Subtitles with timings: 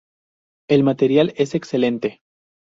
[0.67, 2.23] El material es excelente.